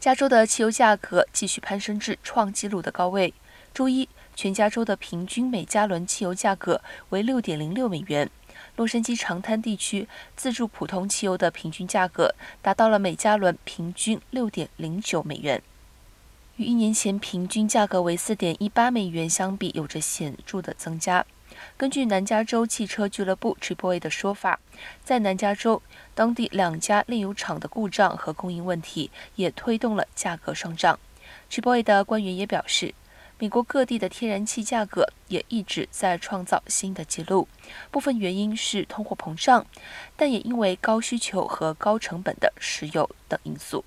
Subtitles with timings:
[0.00, 3.34] 加州的汽油价格继续攀升至创纪录的高位。
[3.74, 8.30] 周一，全加州的平均每加仑汽油价格为六点零六美元。
[8.76, 10.06] 洛杉矶长滩地区
[10.36, 12.32] 自助普通汽油的平均价格
[12.62, 15.60] 达到了每加仑平均六点零九美元，
[16.56, 21.26] 与一年前平均价格为四点一八美元相比，有着显著的增加。
[21.76, 24.60] 根据南加州汽车俱乐部 Triple 的说法，
[25.04, 25.82] 在南加州
[26.14, 30.98] 当地两家炼油厂的故障和供应问题也推动了价格上涨。
[31.50, 32.94] Triple 的官员也表示，
[33.38, 37.46] 美国各地的天然气价格也一直在创造新的纪录，
[37.90, 39.64] 部分原因是通货膨胀，
[40.16, 43.84] 但也因为高需求和高成本的石油等因素。